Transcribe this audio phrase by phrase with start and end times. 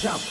[0.00, 0.27] jump,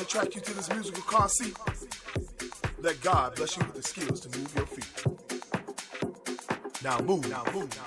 [0.00, 1.56] on track you to this musical car seat.
[2.80, 4.86] Let God bless you with the skills to move your feet.
[6.82, 7.74] Now move, now move.
[7.76, 7.85] Now.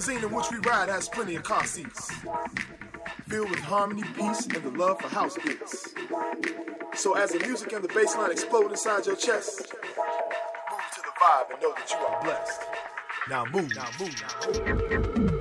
[0.00, 2.10] Limousine in which we ride has plenty of car seats,
[3.28, 5.94] filled with harmony, peace, and the love for house beats.
[6.94, 11.12] So as the music and the bass line explode inside your chest, move to the
[11.20, 12.60] vibe and know that you are blessed.
[13.28, 15.39] Now move, now move, now move.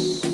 [0.00, 0.33] All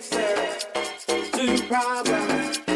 [0.00, 0.58] answer
[1.32, 2.69] to your